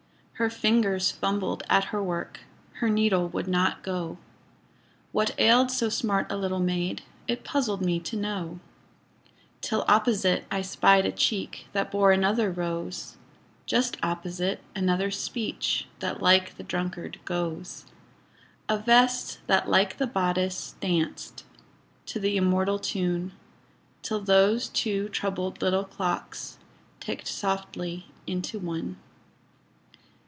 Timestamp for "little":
6.35-6.59, 25.61-25.85